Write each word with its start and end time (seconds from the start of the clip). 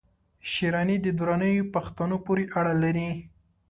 شېراني 0.51 0.97
د 1.01 1.07
درانیو 1.19 1.69
پښتنو 1.73 2.15
پوري 2.25 2.45
اړه 2.59 2.73
لري 2.83 3.09